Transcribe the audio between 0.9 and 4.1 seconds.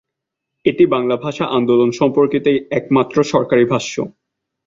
বাংলা ভাষা আন্দোলন সম্পর্কিত একমাত্র সরকারি ভাষ্য।